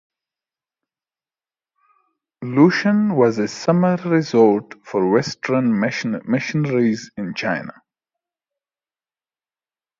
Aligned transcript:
Lushan 2.43 3.15
was 3.15 3.37
a 3.37 3.47
summer 3.47 3.97
resort 3.97 4.83
for 4.83 5.11
Western 5.11 5.79
missionaries 5.79 7.11
in 7.17 7.35
China. 7.35 7.83